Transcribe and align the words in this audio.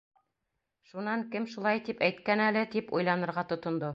Шунан 0.91 1.25
кем 1.35 1.45
шулай 1.51 1.83
тип 1.89 2.03
әйткән 2.09 2.43
әле, 2.49 2.65
тип 2.77 2.93
уйланырға 2.99 3.49
тотондо. 3.53 3.89